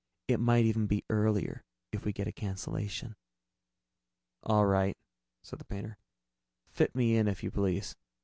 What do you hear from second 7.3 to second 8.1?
you please."